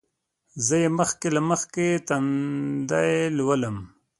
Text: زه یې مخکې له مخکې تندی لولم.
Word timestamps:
زه 0.65 0.75
یې 0.83 0.89
مخکې 0.99 1.27
له 1.35 1.41
مخکې 1.49 1.87
تندی 2.07 3.13
لولم. 3.37 3.77